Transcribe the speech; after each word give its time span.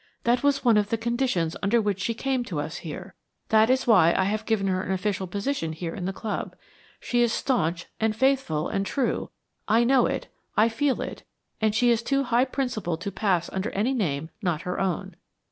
That 0.23 0.41
was 0.41 0.65
one 0.65 0.77
of 0.77 0.89
the 0.89 0.97
conditions 0.97 1.55
under 1.61 1.79
which 1.79 1.99
she 1.99 2.15
came 2.15 2.43
to 2.45 2.59
us 2.59 2.77
here 2.77 3.13
that 3.49 3.69
is 3.69 3.85
why 3.85 4.15
I 4.17 4.23
have 4.23 4.47
given 4.47 4.65
her 4.65 4.81
an 4.81 4.91
official 4.91 5.27
position 5.27 5.73
here 5.73 5.93
in 5.93 6.05
the 6.05 6.11
Club. 6.11 6.55
She 6.99 7.21
is 7.21 7.31
staunch 7.31 7.85
and 7.99 8.15
faithful 8.15 8.67
and 8.67 8.83
true; 8.83 9.29
I 9.67 9.83
know 9.83 10.07
it, 10.07 10.27
I 10.57 10.69
feel 10.69 11.01
it; 11.01 11.21
and 11.61 11.75
she 11.75 11.91
is 11.91 12.01
too 12.01 12.23
high 12.23 12.45
principled 12.45 12.99
to 13.01 13.11
pass 13.11 13.47
under 13.51 13.69
any 13.73 13.93
name 13.93 14.31
not 14.41 14.63
her 14.63 14.79
own. 14.79 15.15